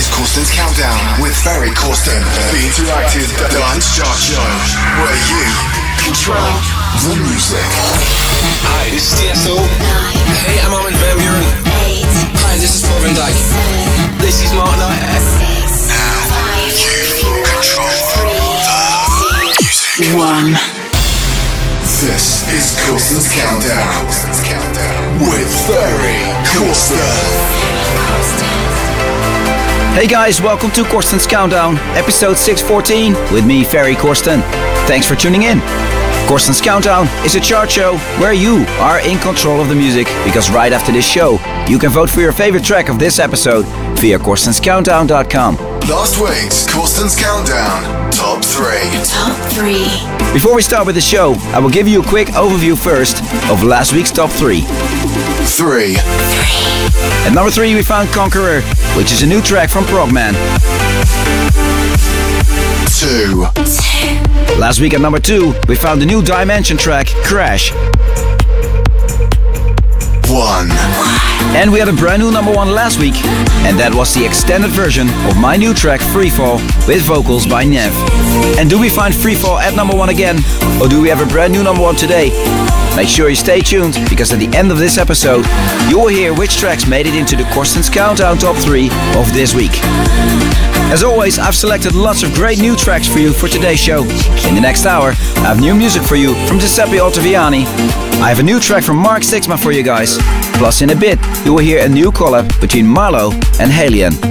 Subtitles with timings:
[0.00, 2.16] is Corsten's Countdown with Ferry Corsten,
[2.52, 4.40] the interactive dance chart show
[4.96, 5.44] where you
[6.00, 6.40] control
[7.04, 7.68] the music.
[8.64, 9.60] Hi, this is Tiësto.
[10.48, 11.44] Hey, I'm Armin van Buuren.
[12.40, 13.36] Hi, this is Paul van Dyk.
[14.24, 15.20] This is Mark Knight.
[15.92, 16.96] Now you
[17.44, 17.92] control
[19.20, 20.16] the music.
[20.16, 20.56] One.
[22.00, 24.08] This is Corsten's Countdown
[25.28, 26.24] with Ferry
[26.56, 28.49] Corsten.
[30.00, 34.40] Hey guys, welcome to Corsten's Countdown, episode 614, with me, Ferry Corsten.
[34.86, 35.60] Thanks for tuning in.
[36.26, 40.50] Corsten's Countdown is a chart show where you are in control of the music, because
[40.50, 41.32] right after this show,
[41.68, 43.66] you can vote for your favorite track of this episode
[43.98, 45.69] via corstenscountdown.com.
[45.90, 48.64] Last week's Corsten's Countdown Top 3.
[49.02, 49.82] Top three.
[50.32, 53.64] Before we start with the show, I will give you a quick overview first of
[53.64, 54.60] last week's top 3.
[54.60, 55.96] 3.
[57.26, 58.60] At number 3, we found Conqueror,
[58.96, 60.34] which is a new track from Progman.
[63.00, 64.60] 2.
[64.60, 67.72] Last week at number 2, we found the new Dimension track, Crash.
[70.28, 71.29] 1.
[71.52, 73.16] And we had a brand new number one last week,
[73.66, 76.56] and that was the extended version of my new track Freefall
[76.86, 77.94] with vocals by Nevve.
[78.58, 80.38] And do we find Freefall at number one again,
[80.80, 82.30] or do we have a brand new number one today?
[82.96, 85.46] Make sure you stay tuned because at the end of this episode,
[85.88, 89.54] you will hear which tracks made it into the Corsten's Countdown Top 3 of this
[89.54, 89.72] week.
[90.92, 94.02] As always, I've selected lots of great new tracks for you for today's show.
[94.48, 97.64] In the next hour, I have new music for you from Giuseppe Ottaviani.
[98.20, 100.18] I have a new track from Mark Sixma for you guys.
[100.58, 104.29] Plus, in a bit, you will hear a new collab between Marlo and Haliene.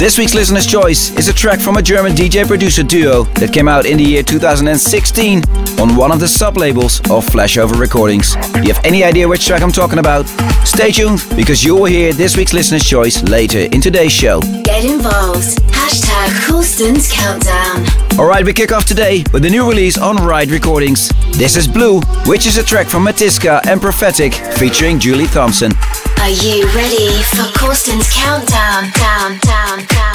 [0.00, 3.68] This week's listener's choice is a track from a German DJ producer duo that came
[3.68, 5.42] out in the year 2016
[5.78, 8.34] on one of the sub labels of Flashover Recordings.
[8.54, 10.26] Do you have any idea which track I'm talking about?
[10.64, 14.40] Stay tuned because you will hear this week's listener's choice later in today's show.
[14.64, 15.58] Get involved.
[15.68, 17.84] Hashtag Corsten's Countdown.
[18.18, 21.10] Alright, we kick off today with the new release on Ride Recordings.
[21.32, 25.72] This is Blue, which is a track from Mitiska and Profetik featuring Julie Thompson.
[26.20, 28.90] Are you ready for Corsten's Countdown?
[28.92, 30.09] Down, down, down,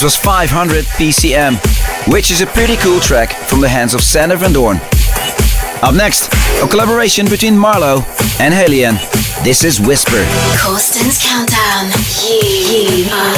[0.00, 1.60] This was 500 PCM,
[2.10, 4.78] which is a pretty cool track from the hands of Sander van Doorn.
[5.82, 6.32] Up next,
[6.64, 8.00] a collaboration between Marlo
[8.40, 8.96] and Haliene.
[9.44, 10.24] This is Whisper.
[10.56, 11.92] Corsten's Countdown.
[12.24, 13.36] You, you are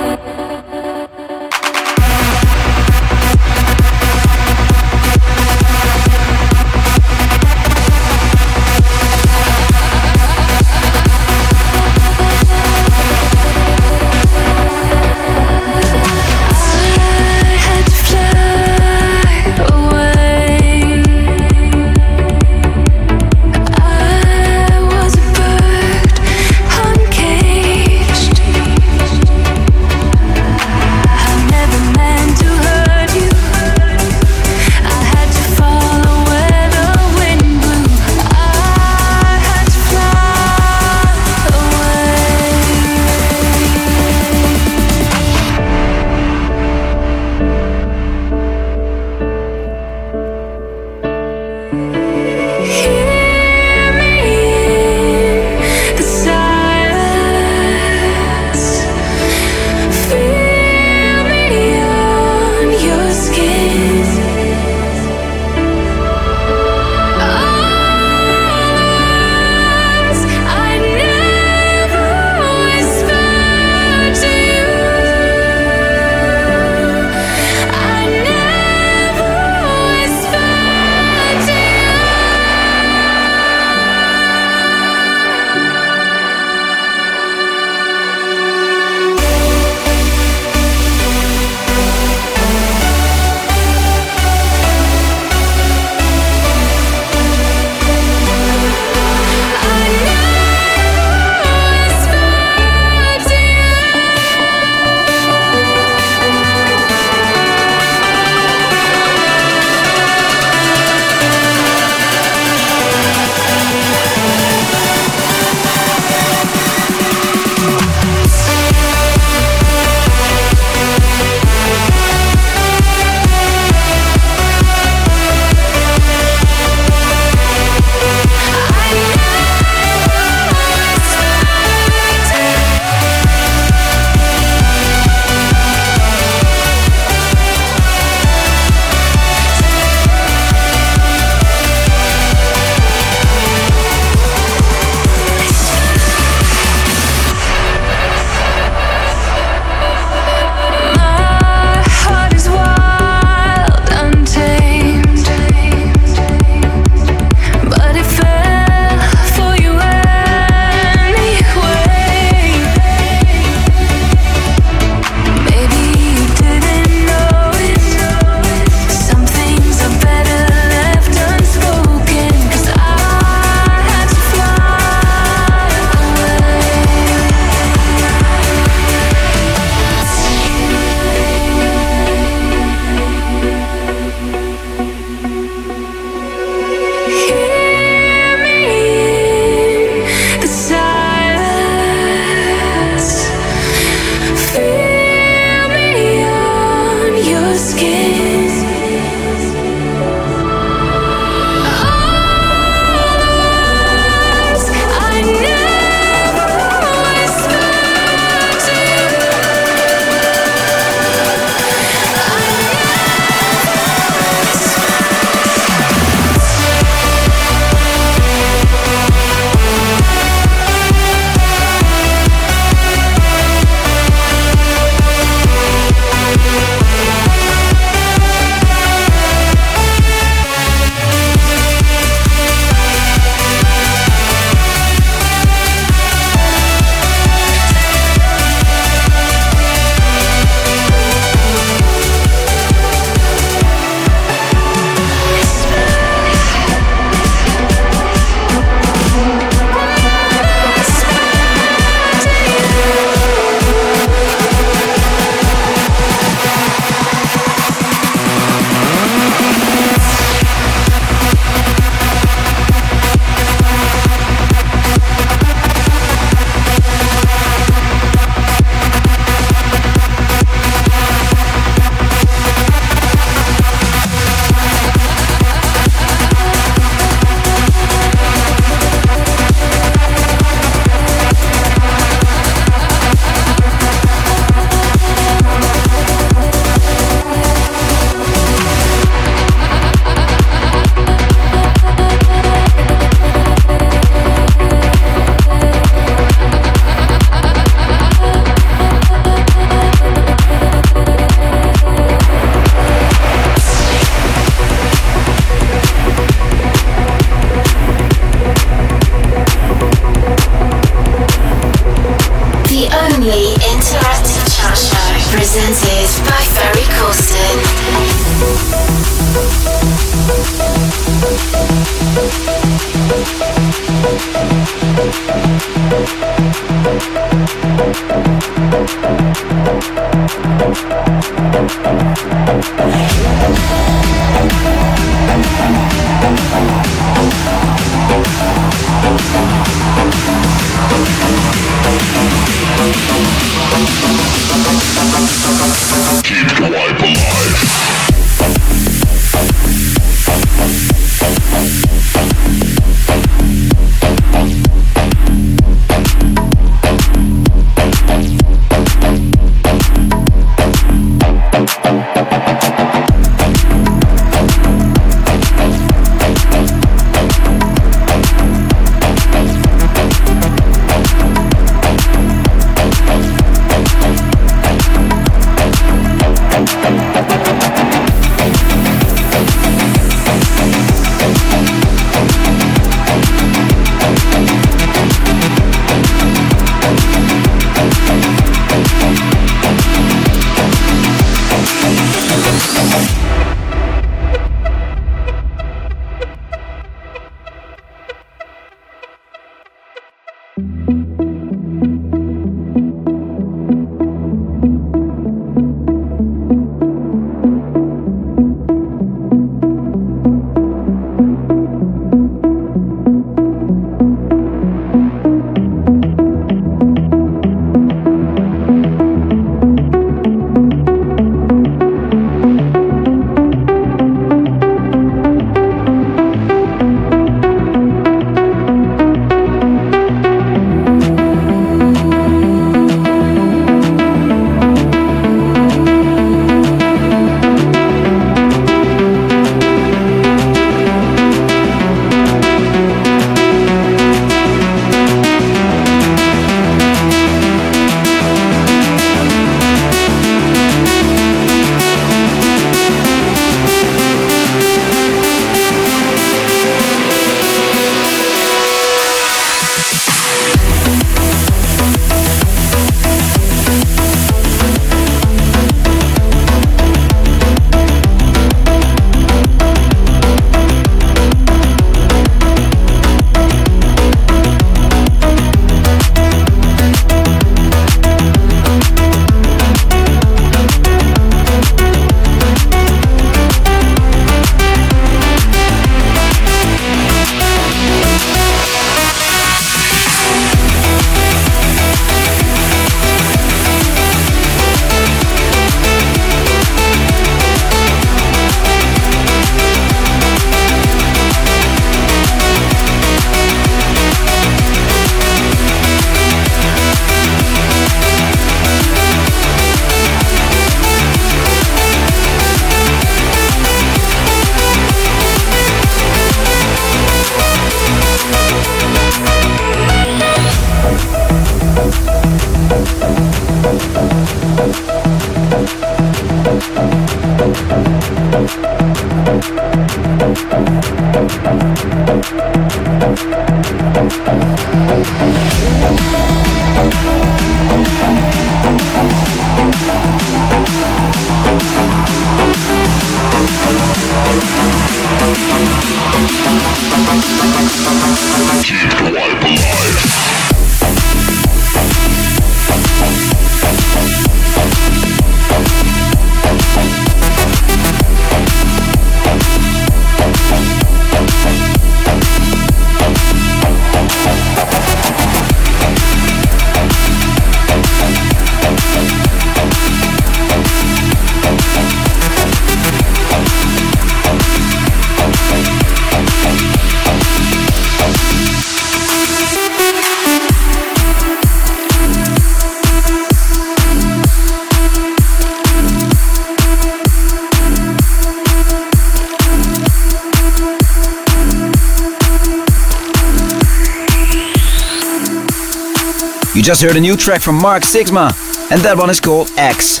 [596.62, 598.32] just heard a new track from Mark Sixma,
[598.72, 600.00] and that one is called X.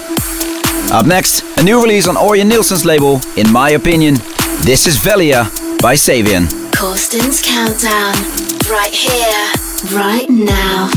[0.90, 4.14] Up next, a new release on Orjan Nilsen's label, in my opinion.
[4.62, 6.48] This is Velia by Xavian.
[6.72, 8.14] Corsten's Countdown,
[8.68, 9.52] right here,
[9.96, 10.90] right now.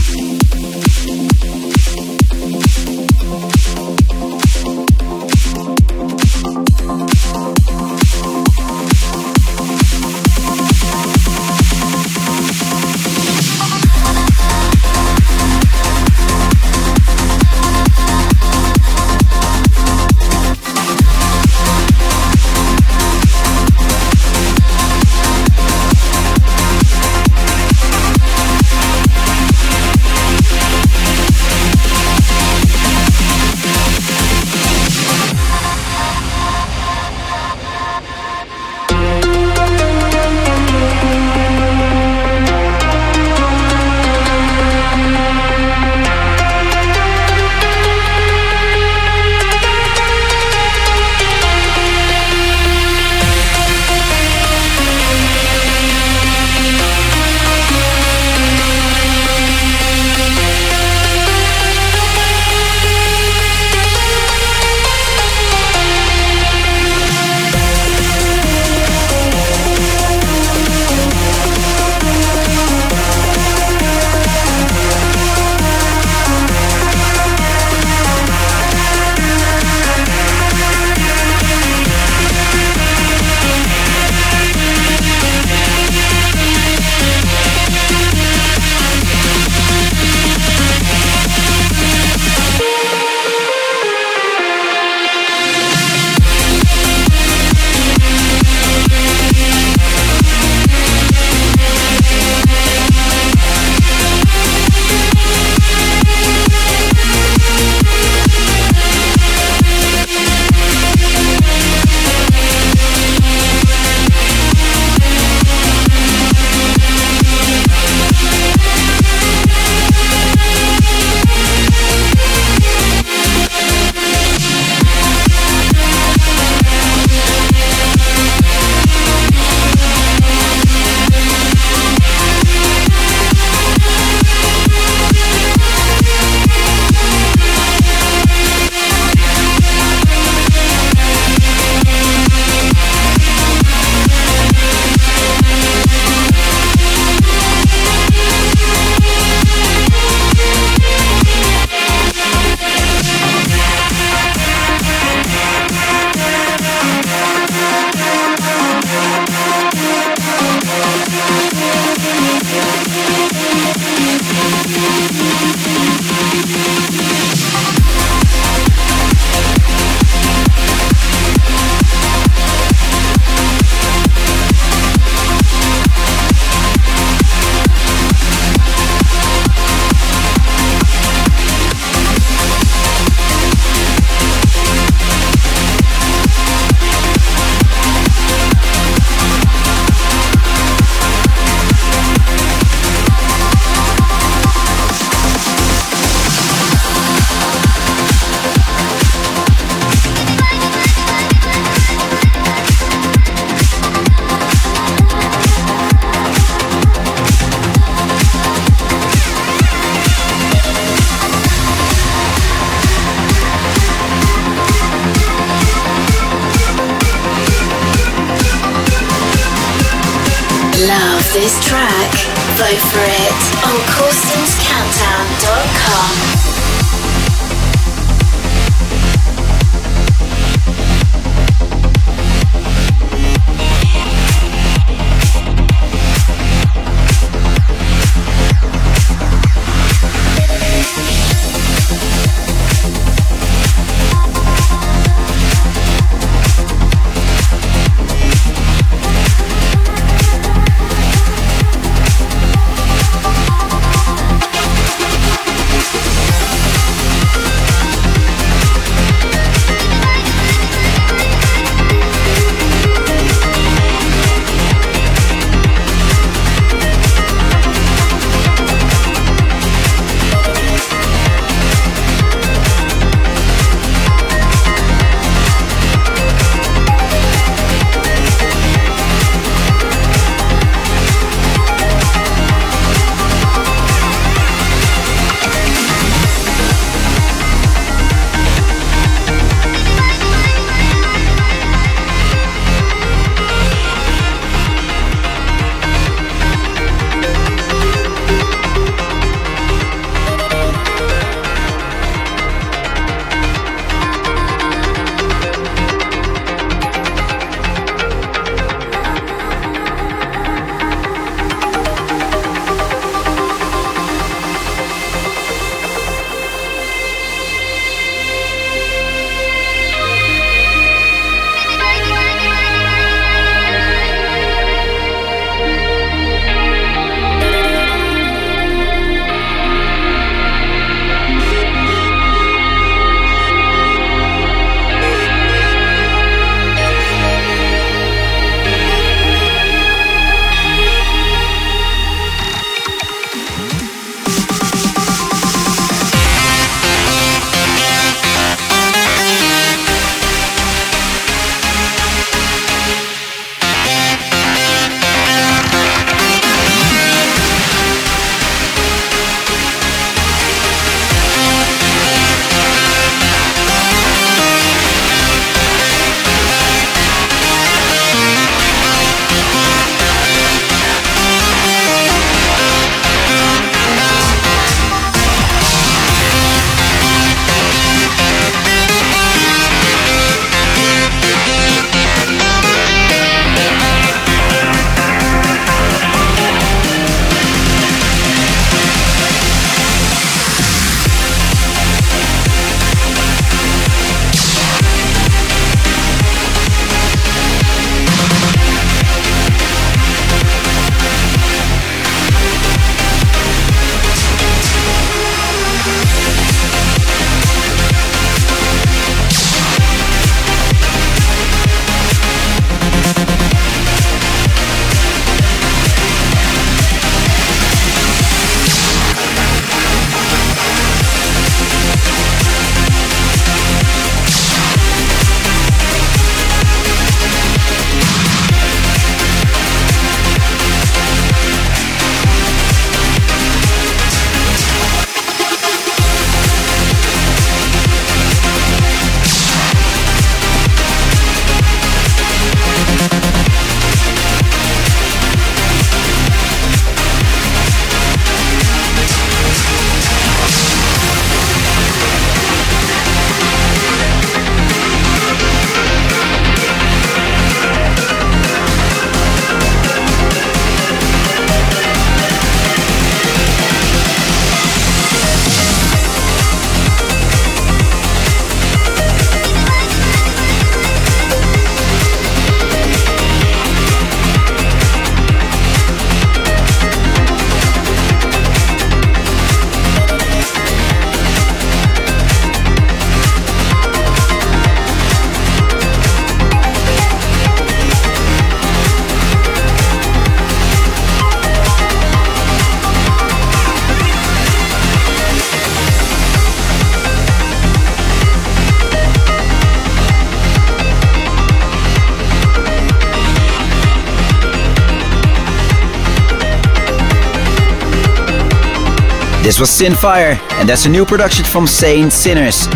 [509.44, 512.68] This was Sinfire, and that's a new production from Saint Sinners.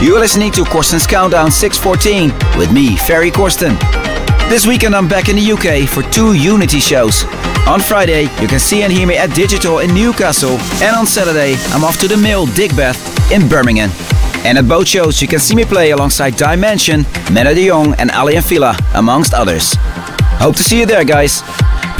[0.00, 3.76] You're listening to Corsten's Countdown 614 with me, Ferry Corsten.
[4.48, 7.24] This weekend I'm back in the UK for two Unity shows.
[7.66, 11.56] On Friday, you can see and hear me at Digital in Newcastle, and on Saturday,
[11.70, 13.90] I'm off to the Mill Digbeth in Birmingham.
[14.44, 18.12] And at both shows, you can see me play alongside Dimension, Menno de Jong, and
[18.12, 19.74] Aly and Fila, amongst others.
[20.38, 21.42] Hope to see you there, guys.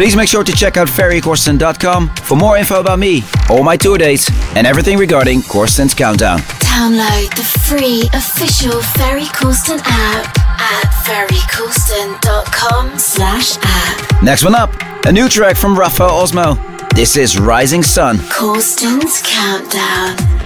[0.02, 3.96] Please make sure to check out ferrycorsten.com for more info about me, all my tour
[3.96, 6.40] dates, and everything regarding Corsten's Countdown.
[6.58, 14.22] Download the free official Ferry Corsten app at ferrycorsten.com slash app.
[14.24, 14.74] Next one up,
[15.06, 16.58] a new track from Rafael Osmo.
[16.96, 18.16] This is Rising Sun.
[18.16, 20.41] Corsten's Countdown.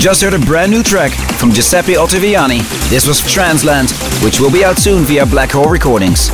[0.00, 2.60] Just heard a brand new track from Giuseppe Ottaviani.
[2.88, 3.92] This was Tranceland,
[4.24, 6.30] which will be out soon via Black Hole Recordings.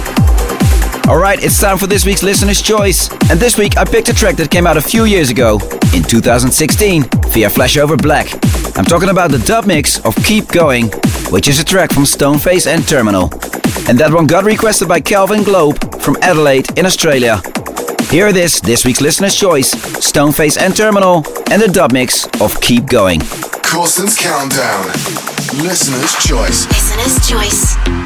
[1.09, 3.11] Alright, it's time for this week's Listener's Choice.
[3.29, 5.59] And this week I picked a track that came out a few years ago,
[5.93, 8.29] in 2016, via Flashover Black.
[8.79, 10.87] I'm talking about the dub mix of Keep Going,
[11.31, 13.33] which is a track from Stoneface and Terminal.
[13.89, 17.43] And that one got requested by Calvin Globe from Adelaide in Australia.
[18.11, 22.61] Here it is, this week's Listener's Choice, Stoneface and Terminal, and the dub mix of
[22.61, 23.21] Keep Going.
[23.67, 24.87] Corsten's Countdown.
[25.63, 26.67] Listener's Choice.
[26.69, 28.06] Listener's Choice.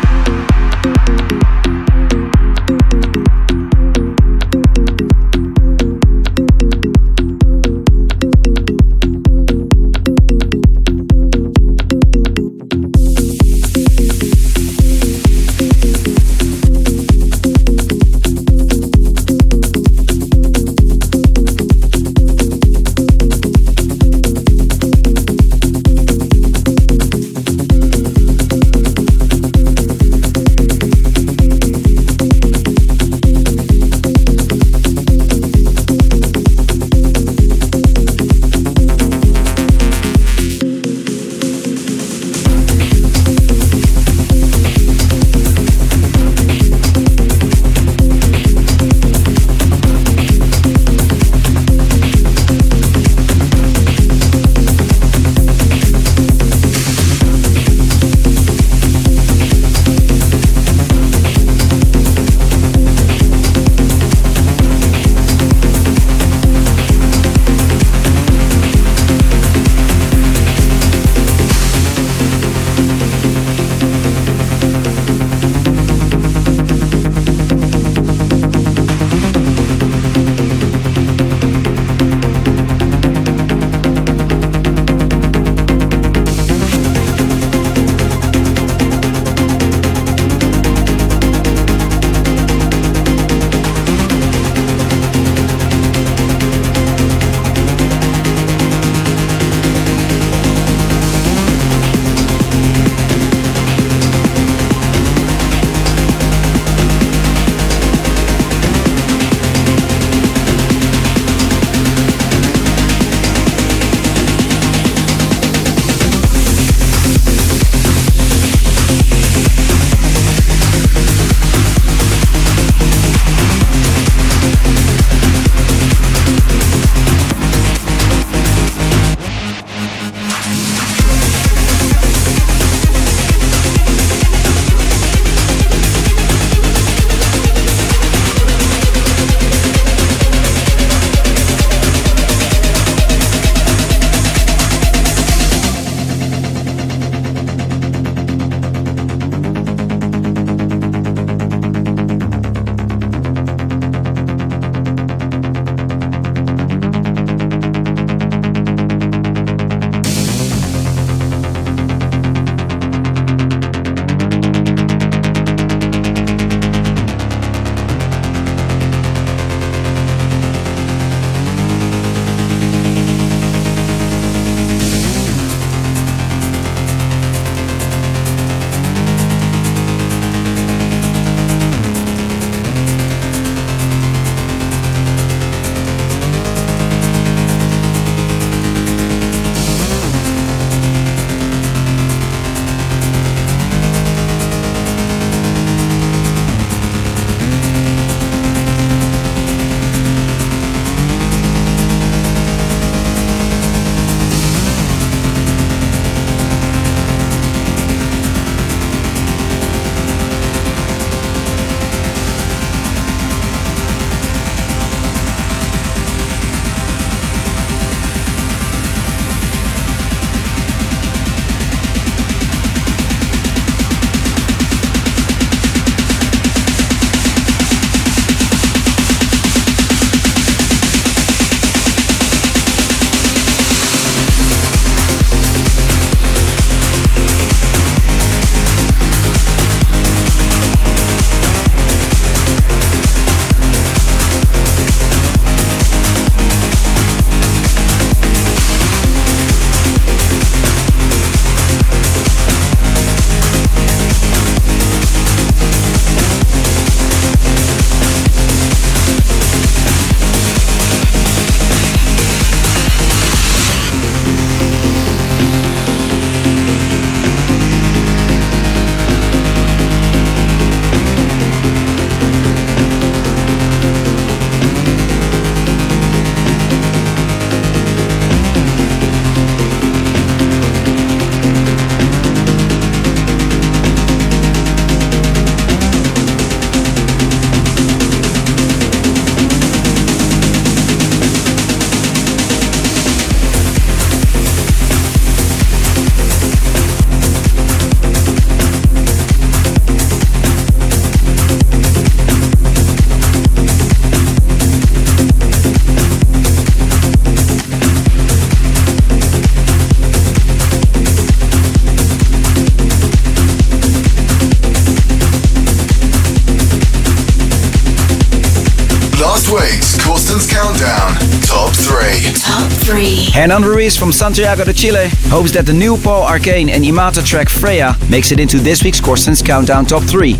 [323.96, 328.32] From Santiago de Chile hopes that the new Paul Arcane and EMATA track Freya makes
[328.32, 330.36] it into this week's Corsten's Countdown Top 3.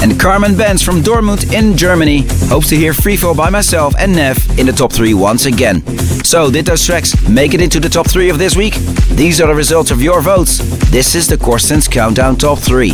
[0.00, 4.58] And Carmen Benz from Dortmund in Germany hopes to hear Freefall by myself and Nevve
[4.58, 5.82] in the top 3 once again.
[6.24, 8.74] So, did those tracks make it into the top 3 of this week?
[9.10, 10.58] These are the results of your votes.
[10.90, 12.92] This is the Corsten's Countdown Top 3.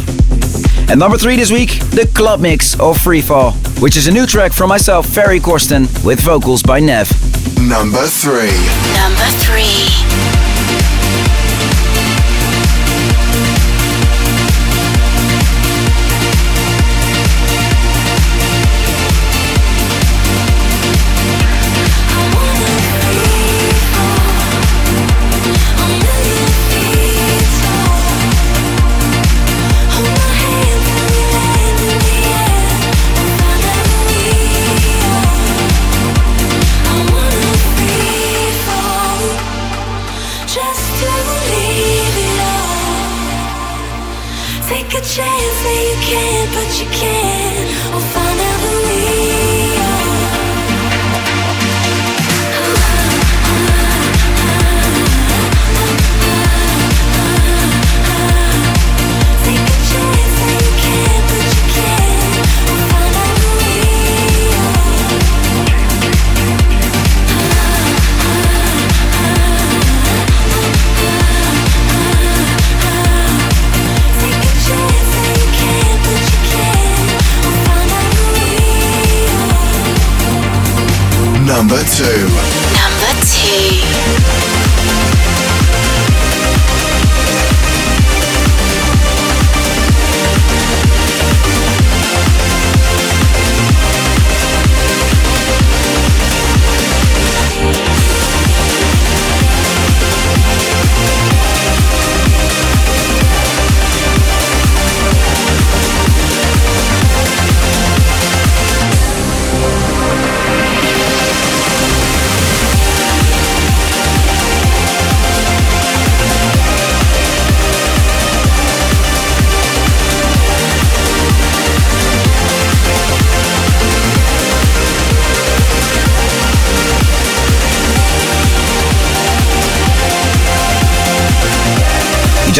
[0.88, 3.52] And number 3 this week, the club mix of Freefall,
[3.82, 7.45] which is a new track from myself, Ferry Corsten, with vocals by Nevve.
[7.58, 8.46] Number 3.
[8.94, 10.55] Number 3.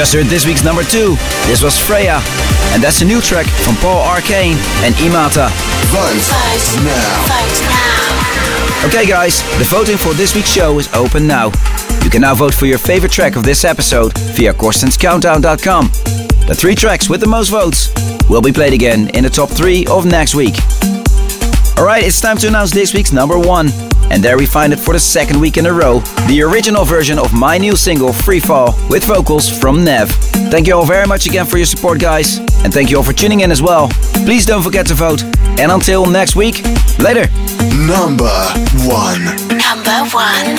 [0.07, 1.17] Just heard this week's number two.
[1.49, 2.23] This was Freya,
[2.71, 5.51] and that's a new track from Paul Arcane and EMATA.
[5.91, 7.27] Vote, Vote now.
[7.27, 8.87] Vote now.
[8.87, 11.47] Okay, guys, the voting for this week's show is open now.
[12.05, 15.89] You can now vote for your favorite track of this episode via CorstensCountdown.com.
[16.47, 17.93] The three tracks with the most votes
[18.31, 20.55] will be played again in the top three of next week.
[21.77, 23.71] Alright, it's time to announce this week's number one.
[24.11, 27.19] And there we find it for the second week in a row the original version
[27.19, 30.13] of my new single, Freefall, with vocals from Nevve.
[30.51, 32.39] Thank you all very much again for your support, guys.
[32.65, 33.89] And thank you all for tuning in as well.
[34.25, 35.23] Please don't forget to vote.
[35.59, 36.63] And until next week,
[36.99, 37.29] later.
[37.87, 38.31] Number
[38.87, 39.25] one.
[39.57, 40.57] Number one.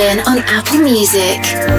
[0.00, 1.77] On Apple Music.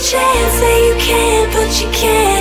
[0.00, 2.39] chance that you can, but you can't.